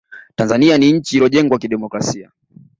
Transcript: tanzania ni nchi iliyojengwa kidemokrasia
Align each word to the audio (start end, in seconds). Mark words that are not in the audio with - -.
tanzania 0.35 0.77
ni 0.77 0.91
nchi 0.93 1.15
iliyojengwa 1.15 1.57
kidemokrasia 1.59 2.31